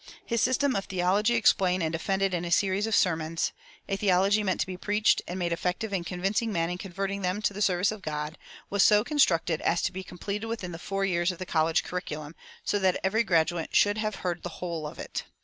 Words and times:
His 0.25 0.41
system 0.41 0.75
of 0.75 0.85
"Theology 0.85 1.35
Explained 1.35 1.83
and 1.83 1.93
Defended 1.93 2.33
in 2.33 2.43
a 2.43 2.49
Series 2.49 2.87
of 2.87 2.95
Sermons," 2.95 3.51
a 3.87 3.95
theology 3.95 4.41
meant 4.41 4.59
to 4.61 4.65
be 4.65 4.75
preached 4.75 5.21
and 5.27 5.37
made 5.37 5.53
effective 5.53 5.93
in 5.93 6.03
convincing 6.03 6.51
men 6.51 6.71
and 6.71 6.79
converting 6.79 7.21
them 7.21 7.39
to 7.43 7.53
the 7.53 7.61
service 7.61 7.91
of 7.91 8.01
God, 8.01 8.35
was 8.71 8.81
so 8.81 9.03
constructed 9.03 9.61
as 9.61 9.83
to 9.83 9.91
be 9.91 10.03
completed 10.03 10.47
within 10.47 10.71
the 10.71 10.79
four 10.79 11.05
years 11.05 11.31
of 11.31 11.37
the 11.37 11.45
college 11.45 11.83
curriculum, 11.83 12.33
so 12.65 12.79
that 12.79 12.99
every 13.03 13.23
graduate 13.23 13.75
should 13.75 13.99
have 13.99 14.15
heard 14.25 14.41
the 14.41 14.49
whole 14.57 14.87
of 14.87 14.97
it. 14.97 15.25